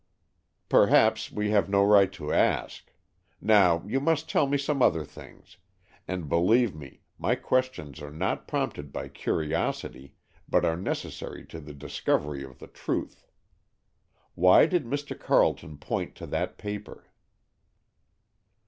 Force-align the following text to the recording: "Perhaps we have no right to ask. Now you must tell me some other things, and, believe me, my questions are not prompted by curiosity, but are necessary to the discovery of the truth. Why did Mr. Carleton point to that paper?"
"Perhaps 0.67 1.31
we 1.31 1.51
have 1.51 1.69
no 1.69 1.83
right 1.83 2.11
to 2.13 2.33
ask. 2.33 2.91
Now 3.39 3.83
you 3.85 3.99
must 3.99 4.27
tell 4.27 4.47
me 4.47 4.57
some 4.57 4.81
other 4.81 5.05
things, 5.05 5.57
and, 6.07 6.27
believe 6.27 6.73
me, 6.73 7.01
my 7.19 7.35
questions 7.35 8.01
are 8.01 8.09
not 8.09 8.47
prompted 8.47 8.91
by 8.91 9.09
curiosity, 9.09 10.15
but 10.49 10.65
are 10.65 10.75
necessary 10.75 11.45
to 11.45 11.59
the 11.59 11.75
discovery 11.75 12.43
of 12.43 12.57
the 12.57 12.65
truth. 12.65 13.27
Why 14.33 14.65
did 14.65 14.85
Mr. 14.85 15.15
Carleton 15.19 15.77
point 15.77 16.15
to 16.15 16.25
that 16.25 16.57
paper?" 16.57 17.05